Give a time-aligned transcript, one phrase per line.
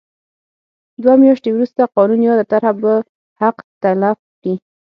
[1.01, 2.93] دوه میاشتې وروسته قانون یاده طرحه به
[3.41, 4.53] حق تلف کړي.